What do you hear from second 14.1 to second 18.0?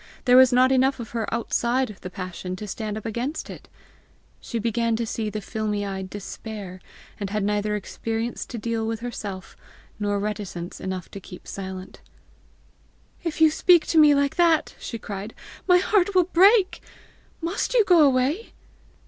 like that," she cried, "my heart will break! Must you